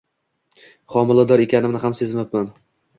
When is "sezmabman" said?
2.03-2.55